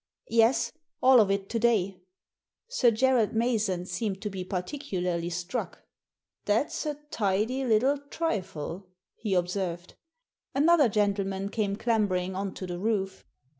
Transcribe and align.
"Yes, 0.31 0.71
all 0.99 1.19
of 1.19 1.29
it 1.29 1.47
to 1.49 1.59
day." 1.59 2.01
Sir 2.67 2.89
Gerald 2.89 3.33
Mason 3.33 3.85
seemed 3.85 4.19
to 4.23 4.31
be 4.31 4.43
particularly 4.43 5.29
struck." 5.29 5.83
That's 6.47 6.87
a 6.87 6.95
tidy 7.11 7.63
little 7.65 7.99
trifle," 8.09 8.89
he 9.15 9.35
observed. 9.35 9.93
Another 10.55 10.89
gentleman 10.89 11.49
came 11.49 11.75
clambering 11.75 12.35
on 12.35 12.55
to 12.55 12.65
the 12.65 12.79
roof. 12.79 13.25